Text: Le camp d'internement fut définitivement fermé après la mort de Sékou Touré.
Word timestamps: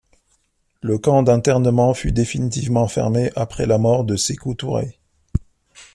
Le 0.81 0.97
camp 0.97 1.21
d'internement 1.21 1.93
fut 1.93 2.11
définitivement 2.11 2.87
fermé 2.87 3.31
après 3.35 3.67
la 3.67 3.77
mort 3.77 4.03
de 4.03 4.15
Sékou 4.15 4.55
Touré. 4.55 4.97